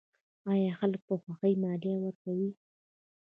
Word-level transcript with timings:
آیا 0.51 0.71
خلک 0.79 1.01
په 1.07 1.15
خوښۍ 1.21 1.53
مالیه 1.63 1.97
ورکوي؟ 2.01 2.49